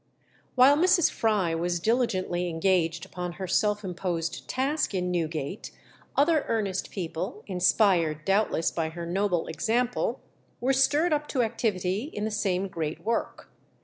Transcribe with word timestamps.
While 0.55 0.77
Mrs. 0.77 1.11
Fry 1.11 1.53
was 1.53 1.79
diligently 1.79 2.49
engaged 2.49 3.05
upon 3.05 3.33
her 3.33 3.45
self 3.45 3.83
imposed 3.83 4.47
task 4.47 4.95
in 4.95 5.11
Newgate, 5.11 5.69
other 6.15 6.43
earnest 6.47 6.89
people, 6.89 7.43
inspired 7.45 8.25
doubtless 8.25 8.71
by 8.71 8.89
her 8.89 9.05
noble 9.05 9.45
example, 9.45 10.19
were 10.59 10.73
stirred 10.73 11.13
up 11.13 11.27
to 11.27 11.43
activity 11.43 12.05
in 12.11 12.25
the 12.25 12.31
same 12.31 12.67
great 12.67 13.05
work. 13.05 13.51